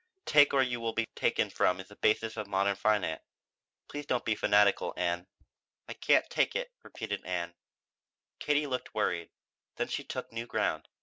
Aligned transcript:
Take 0.25 0.51
or 0.51 0.63
you 0.63 0.79
will 0.79 0.93
be 0.93 1.05
taken 1.15 1.51
from 1.51 1.79
is 1.79 1.89
the 1.89 1.95
basis 1.95 2.35
of 2.35 2.47
modern 2.47 2.75
finance. 2.75 3.21
Please 3.87 4.07
don't 4.07 4.25
be 4.25 4.33
fanatical, 4.33 4.95
Ann." 4.97 5.27
"I 5.87 5.93
can't 5.93 6.27
take 6.27 6.55
it," 6.55 6.71
repeated 6.81 7.23
Ann. 7.23 7.53
Katie 8.39 8.65
looked 8.65 8.95
worried. 8.95 9.29
Then 9.75 9.89
she 9.89 10.03
took 10.03 10.31
new 10.33 10.47
ground. 10.47 10.87